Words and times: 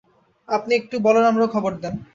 আপনে 0.49 0.73
একটু 0.75 0.95
বলরামরেও 0.99 1.53
খবর 1.55 1.71
দেন। 1.81 1.93